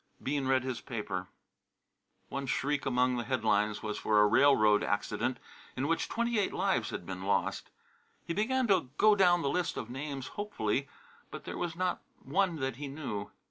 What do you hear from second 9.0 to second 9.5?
down the